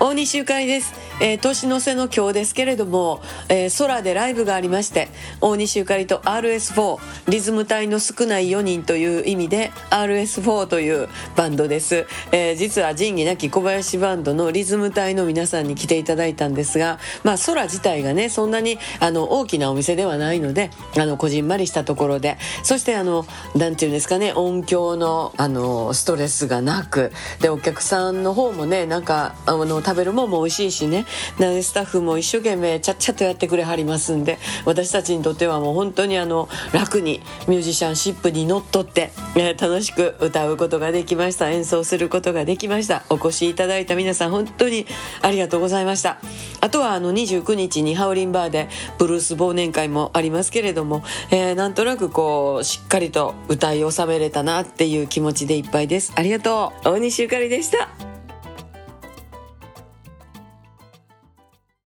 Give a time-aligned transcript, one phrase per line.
[0.00, 5.08] 大西ゆかりです、えー年の瀬の今日ですけれども、えー空でライブがありまして
[5.40, 22.38] 大西ゆかりと RS4 リズム隊の少ない4人という意味で RS4 というバンドです、えー実は仁義なき小林バンドのリズム隊の皆さんに来ていただいたんですがまあ空自体がねそんなにあの大きなお店ではないのであのこじんまりしたところで。
[22.62, 23.26] そしてあの
[23.56, 31.06] なんていうんですかね音響のあのストレスがなくでお客さんの方もねなんかあの食べるもんも美味しいしね。
[31.38, 41.50] スタッフも一生懸命ちゃっちゃとやってくれはりますんで私たちにとってはもう本当にあの楽にミュージシャンシップにのっとって、えー楽しく歌うことができました。
[41.50, 43.04] 演奏することができました。
[43.08, 44.86] お越しいただいた皆さん本当に
[45.22, 46.18] ありがとうございました。
[46.60, 48.68] あとはあの29日にハウリンバーで
[48.98, 56.12] ブルース忘年会もありますけれども、えーなんとなくこうしっかりと歌い収めれたなっていう気持ちでいっぱいです。
[56.14, 56.88] ありがとう。
[56.90, 58.07] 大西ゆかりでした。